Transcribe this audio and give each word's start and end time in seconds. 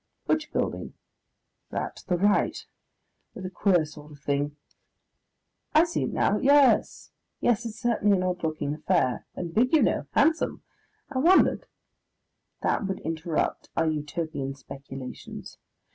"Which 0.25 0.51
building?" 0.51 0.95
"That 1.69 1.97
to 1.97 2.07
the 2.07 2.17
right 2.17 2.65
with 3.35 3.45
a 3.45 3.51
queer 3.51 3.85
sort 3.85 4.11
of 4.11 4.19
thing" 4.19 4.57
"I 5.75 5.83
see 5.83 6.05
now. 6.05 6.39
Yes. 6.39 7.11
Yes, 7.39 7.67
it's 7.67 7.79
certainly 7.81 8.17
an 8.17 8.23
odd 8.23 8.41
looking 8.43 8.73
affair.... 8.73 9.27
And 9.35 9.53
big, 9.53 9.73
you 9.73 9.83
know! 9.83 10.07
Handsome! 10.13 10.63
I 11.11 11.19
wonder" 11.19 11.67
That 12.63 12.87
would 12.87 13.01
interrupt 13.01 13.69
our 13.77 13.85
Utopian 13.87 14.55
speculations. 14.55 15.59